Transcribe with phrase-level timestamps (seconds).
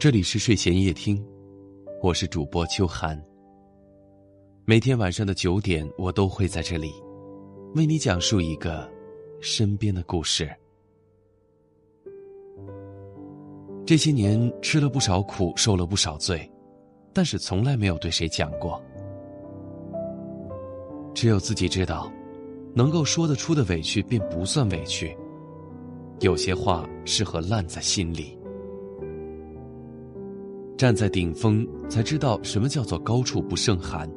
[0.00, 1.20] 这里是睡前夜听，
[2.00, 3.20] 我是主播秋寒。
[4.64, 6.92] 每天晚上的九点，我都会在这里，
[7.74, 8.88] 为你讲述一个
[9.40, 10.48] 身边的故事。
[13.84, 16.48] 这些年吃了不少苦，受了不少罪，
[17.12, 18.80] 但是从来没有对谁讲过。
[21.12, 22.08] 只有自己知道，
[22.72, 25.12] 能够说得出的委屈便不算委屈。
[26.20, 28.37] 有些话适合烂在心里。
[30.78, 34.08] 站在顶峰，才知道什么叫做高处不胜寒；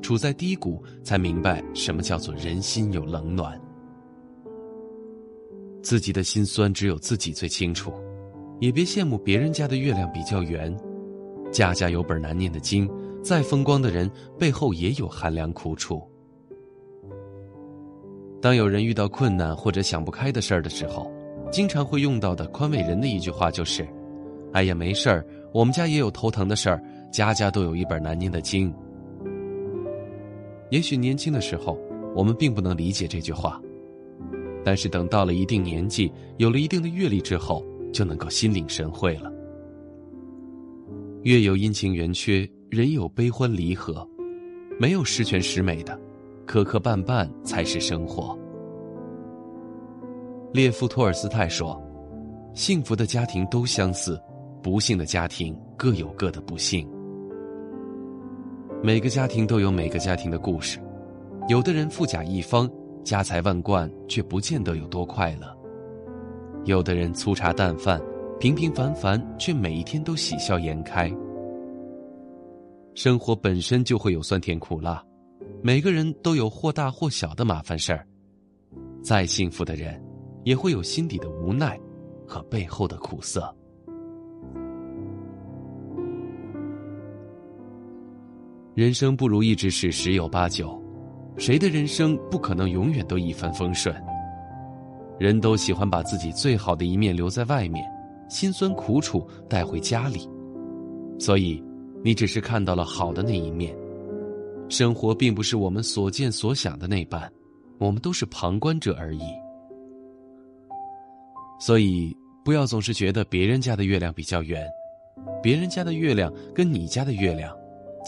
[0.00, 3.60] 处在低谷，才明白什么叫做人心有冷暖。
[5.82, 7.92] 自己的心酸只有自己最清楚，
[8.60, 10.74] 也别羡慕别人家的月亮比较圆。
[11.52, 12.88] 家家有本难念的经，
[13.22, 16.02] 再风光的人背后也有寒凉苦楚。
[18.40, 21.12] 当有人遇到困难或者想不开的事儿的时候，
[21.52, 23.86] 经常会用到的宽慰人的一句话就是
[24.54, 28.72] ：“哎呀，没事儿。”我们家也有头疼的事儿，家家都有一本难念的经。
[30.70, 31.78] 也许年轻的时候，
[32.14, 33.60] 我们并不能理解这句话，
[34.64, 39.32] 但是等到了一定年纪，有了一定的阅历之后，就能够心领神会了。
[41.22, 44.06] 月有阴晴圆缺，人有悲欢离合，
[44.78, 45.98] 没有十全十美的，
[46.46, 48.38] 磕磕绊绊才是生活。
[50.52, 51.82] 列夫·托尔斯泰说
[52.54, 54.20] ：“幸福的家庭都相似。”
[54.62, 56.88] 不幸的家庭各有各的不幸。
[58.82, 60.78] 每个家庭都有每个家庭的故事，
[61.48, 62.70] 有的人富甲一方，
[63.02, 65.48] 家财万贯，却不见得有多快乐；
[66.64, 68.00] 有的人粗茶淡饭，
[68.38, 71.12] 平平凡凡，却每一天都喜笑颜开。
[72.94, 75.04] 生活本身就会有酸甜苦辣，
[75.62, 78.06] 每个人都有或大或小的麻烦事儿。
[79.02, 80.00] 再幸福的人，
[80.44, 81.78] 也会有心底的无奈
[82.26, 83.52] 和背后的苦涩。
[88.78, 90.80] 人生不如意之事十有八九，
[91.36, 93.92] 谁的人生不可能永远都一帆风顺？
[95.18, 97.84] 人都喜欢把自己最好的一面留在外面，
[98.30, 100.30] 辛酸苦楚带回家里，
[101.18, 101.60] 所以
[102.04, 103.76] 你只是看到了好的那一面。
[104.68, 107.28] 生活并不是我们所见所想的那般，
[107.80, 109.22] 我们都是旁观者而已。
[111.58, 114.64] 所以不要总是觉得别人家的月亮比较圆，
[115.42, 117.57] 别人家的月亮跟你家的月亮。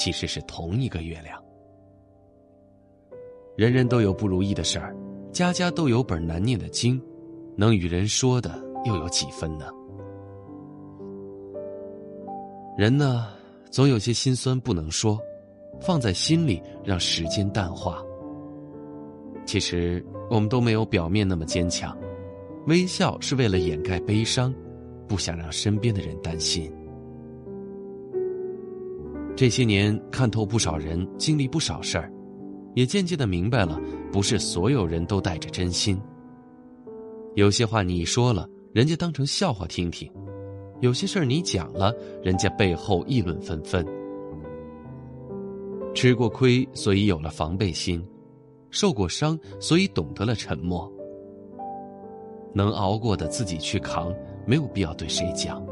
[0.00, 1.38] 其实是同一个月亮。
[3.54, 4.96] 人人都有不如意的事儿，
[5.30, 6.98] 家家都有本难念的经，
[7.54, 9.66] 能与人说的又有几分呢？
[12.78, 13.28] 人呢，
[13.70, 15.20] 总有些心酸不能说，
[15.82, 18.02] 放在心里让时间淡化。
[19.44, 21.94] 其实我们都没有表面那么坚强，
[22.68, 24.54] 微笑是为了掩盖悲伤，
[25.06, 26.72] 不想让身边的人担心。
[29.40, 32.12] 这些年看透不少人，经历不少事儿，
[32.74, 33.80] 也渐渐的明白了，
[34.12, 35.98] 不是所有人都带着真心。
[37.36, 40.12] 有些话你说了，人家当成笑话听听；
[40.82, 41.90] 有些事儿你讲了，
[42.22, 43.82] 人家背后议论纷纷。
[45.94, 47.98] 吃过亏，所以有了防备心；
[48.68, 50.86] 受过伤，所以懂得了沉默。
[52.52, 54.14] 能熬过的自己去扛，
[54.46, 55.66] 没有必要对谁讲。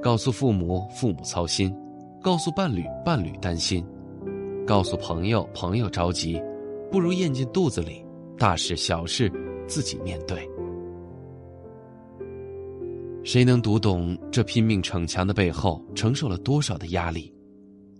[0.00, 1.70] 告诉父母，父母操心。
[2.22, 3.82] 告诉伴侣，伴侣担心；
[4.66, 6.38] 告诉朋友，朋友着急，
[6.90, 8.04] 不如咽进肚子里。
[8.36, 9.32] 大事小事，
[9.66, 10.46] 自己面对。
[13.24, 17.34] 谁能读懂这拼命逞强的背后承受了多少的压力？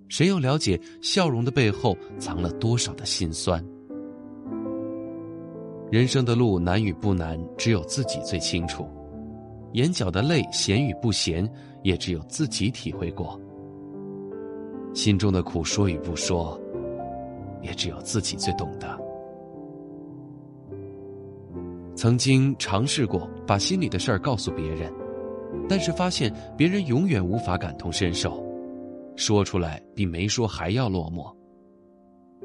[0.08, 3.64] 谁又了解笑容的背后藏了多少的心酸？
[5.91, 8.84] 人生的路难与不难，只有自己最清楚；
[9.72, 11.50] 眼角的泪咸与不咸，
[11.82, 13.41] 也只有自己体会过。
[14.92, 16.60] 心中的苦说与不说，
[17.62, 18.98] 也只有自己最懂得。
[21.94, 24.92] 曾经尝试过把心里的事儿告诉别人，
[25.68, 28.42] 但是发现别人永远无法感同身受，
[29.16, 31.31] 说出来比没说还要落寞。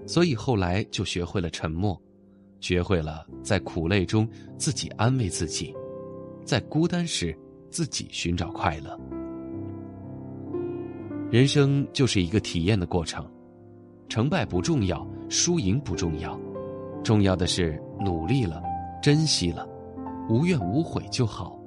[0.06, 2.00] 所以后来就学会了沉默，
[2.59, 4.27] 学会了在苦累中
[4.57, 5.74] 自己安慰自己，
[6.44, 7.38] 在孤单时
[7.69, 9.00] 自己寻找快乐。
[11.36, 13.30] 人生就是一个体验的过程，
[14.08, 16.40] 成败不重要，输赢不重要，
[17.04, 18.64] 重要的是努力了，
[19.04, 19.68] 珍惜了，
[20.30, 21.60] 无怨无悔就好。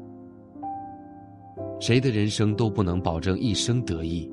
[1.81, 4.27] 谁的人生都不能保证一生得意，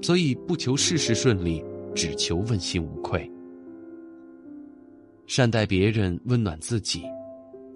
[0.00, 1.60] 所以不求事事顺利，
[1.92, 3.28] 只求问心无愧。
[5.26, 7.02] 善待别人，温暖自己，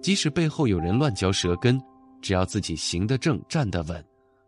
[0.01, 1.77] 即使背后有人乱嚼舌根，
[2.21, 4.01] 只要自己行得正，站得稳，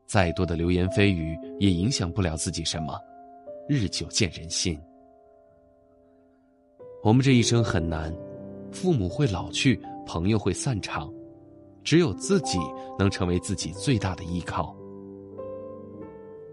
[0.10, 3.00] 再多的流言蜚语也影响不了自己什么。
[3.68, 4.76] 日久见人心。
[7.04, 8.12] 我们这一生很难，
[8.72, 11.14] 父母会老去，朋友会散场，
[11.84, 12.58] 只有自己
[12.98, 14.76] 能成为自己最大的依靠。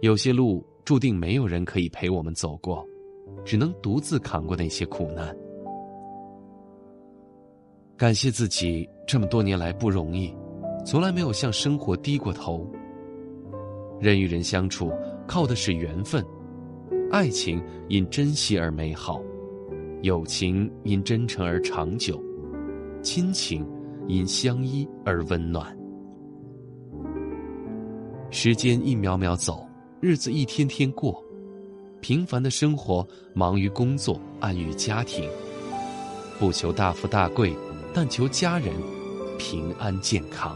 [0.03, 2.87] 有些路注定没有人可以陪我们走过，
[3.43, 5.35] 只能独自扛过那些苦难。
[7.97, 10.31] 感谢自己这么多年来不容易，
[10.85, 12.71] 从来没有向生活低过头。
[14.01, 14.93] 人与人相处
[15.27, 16.25] 靠的是缘分，
[17.11, 19.21] 爱情因珍惜而美好，
[20.03, 22.23] 友情因真诚而长久，
[23.03, 23.67] 亲情
[24.07, 25.77] 因相依而温暖。
[28.31, 29.67] 时间一秒秒走，
[30.01, 31.23] 日子一天天过，
[32.01, 35.29] 平凡的生活忙于工作，安于家庭，
[36.39, 37.53] 不求大富大贵。
[37.95, 38.75] 但求家人
[39.39, 40.55] 平安健康。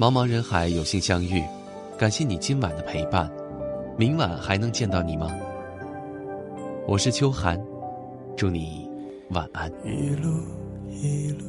[0.00, 1.44] 茫茫人海有幸相遇，
[1.98, 3.30] 感谢你今晚的陪伴。
[3.98, 5.30] 明晚还能见到你吗？
[6.88, 7.62] 我是秋寒，
[8.34, 8.90] 祝你
[9.28, 9.70] 晚安。
[9.84, 10.30] 一路
[10.88, 11.44] 一路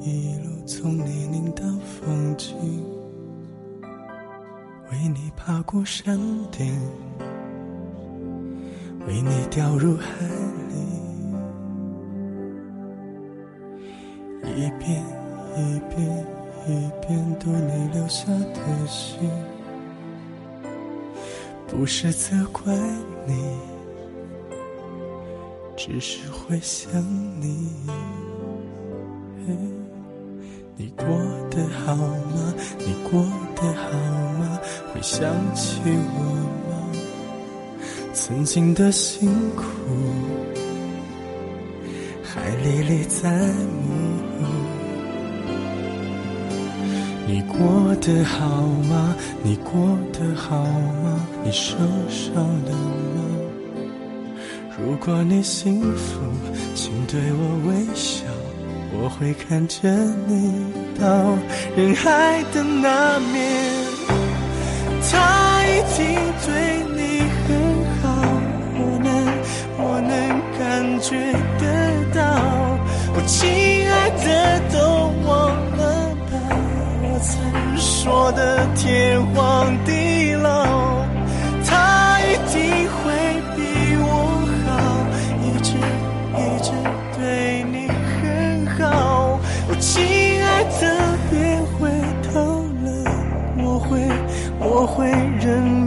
[0.00, 2.56] 一路从泥泞到风景，
[4.90, 6.18] 为你爬过山
[6.50, 6.76] 顶，
[9.06, 10.26] 为你掉入海
[10.68, 10.74] 里。
[14.56, 15.00] 一遍
[15.56, 16.26] 一遍
[16.66, 19.30] 一遍读你留下的信，
[21.68, 22.74] 不是责怪
[23.26, 23.34] 你，
[25.76, 26.90] 只是会想
[27.38, 27.68] 你。
[30.76, 31.06] 你过
[31.50, 32.54] 得好吗？
[32.78, 33.22] 你过
[33.54, 33.90] 得好
[34.38, 34.58] 吗？
[34.92, 35.22] 会想
[35.54, 36.20] 起我
[36.70, 36.72] 吗？
[38.14, 39.62] 曾经的辛苦，
[42.22, 44.13] 还历历在目。
[47.26, 48.46] 你过得好
[48.88, 49.14] 吗？
[49.42, 49.72] 你过
[50.12, 51.26] 得好吗？
[51.42, 51.76] 你受
[52.08, 53.22] 伤了吗？
[54.78, 56.20] 如果你幸福，
[56.74, 58.24] 请对我微笑，
[58.92, 59.88] 我会看着
[60.26, 60.66] 你
[61.00, 61.06] 到
[61.76, 63.42] 人海的那面。
[65.10, 66.04] 他一定
[66.44, 66.48] 对
[66.94, 67.48] 你很
[68.02, 68.04] 好，
[68.76, 69.08] 我能，
[69.78, 70.12] 我能
[70.58, 70.60] 感
[71.00, 71.08] 觉
[71.58, 71.62] 得
[72.14, 72.22] 到，
[73.14, 73.40] 我亲
[73.88, 74.76] 爱的都
[75.26, 75.63] 忘。
[78.04, 81.06] 说的天荒地老，
[81.64, 82.60] 他一定
[82.92, 83.02] 会
[83.56, 83.62] 比
[83.96, 84.06] 我
[84.66, 84.68] 好，
[85.40, 85.72] 一直
[86.36, 86.68] 一直
[87.16, 89.40] 对你很好。
[89.70, 90.04] 我亲
[90.44, 90.82] 爱的，
[91.30, 91.88] 别回
[92.30, 92.34] 头
[92.84, 92.86] 了，
[93.56, 93.88] 我会
[94.60, 95.08] 我会
[95.40, 95.83] 忍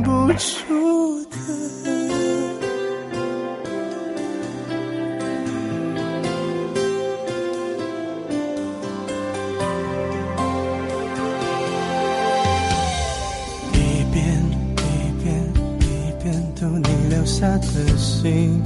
[17.39, 18.59] 下的心，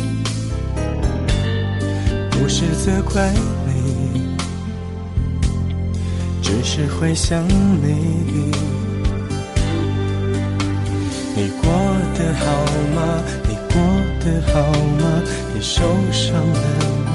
[2.29, 3.29] 不是责怪
[3.67, 4.21] 你，
[6.41, 8.49] 只是会想你。
[11.35, 11.69] 你过
[12.15, 12.45] 得好
[12.95, 13.21] 吗？
[13.49, 13.75] 你过
[14.23, 15.21] 得好吗？
[15.53, 15.83] 你受
[16.13, 16.63] 伤了
[17.07, 17.11] 吗？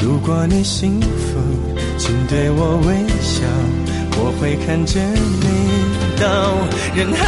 [0.00, 1.40] 如果你幸福，
[1.98, 3.42] 请对我微笑，
[4.12, 5.46] 我会看着你
[6.20, 6.24] 到
[6.94, 7.20] 人海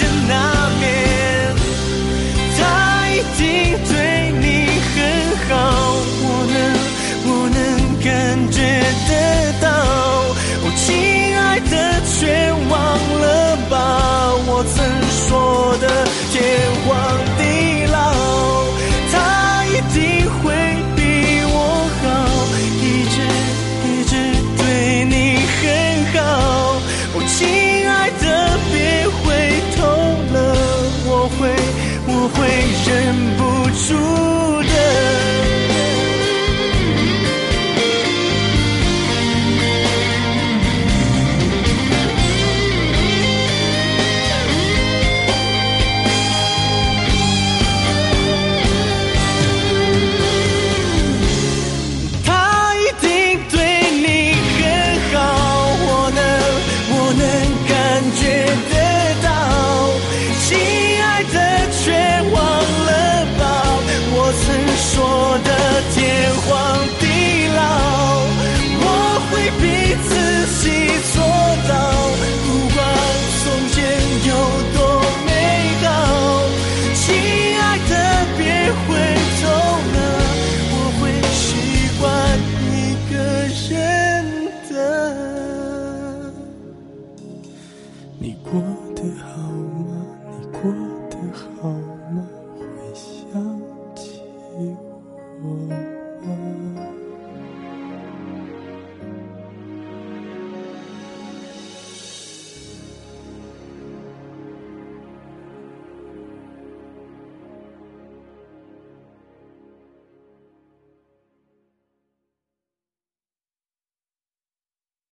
[0.00, 0.69] 的那
[3.20, 3.44] 一定
[3.86, 4.44] 对你
[4.94, 4.96] 很
[5.46, 5.52] 好，
[6.22, 6.56] 我能，
[7.26, 7.60] 我能
[8.02, 8.08] 感
[8.50, 8.56] 觉
[9.08, 9.12] 得
[9.60, 9.68] 到。
[10.64, 10.88] 我亲
[11.36, 12.16] 爱的，却
[12.70, 12.72] 忘
[13.20, 13.24] 了
[13.68, 13.72] 吧，
[14.46, 14.74] 我曾
[15.28, 15.84] 说的
[16.32, 16.34] 天
[16.86, 16.88] 荒
[17.36, 17.40] 地
[17.92, 17.94] 老。
[19.12, 19.14] 他
[19.66, 20.00] 一定
[20.40, 20.40] 会
[20.96, 20.98] 比
[21.44, 21.54] 我
[22.00, 22.02] 好，
[22.80, 23.20] 一直
[23.84, 24.12] 一直
[24.56, 25.14] 对你
[25.60, 25.60] 很
[26.14, 26.18] 好。
[27.12, 27.36] 我亲
[27.86, 28.24] 爱的，
[28.72, 28.74] 别
[29.20, 29.28] 回
[29.76, 29.78] 头
[30.32, 30.56] 了，
[31.04, 31.40] 我会。
[32.12, 32.38] 我会
[32.90, 33.39] 忍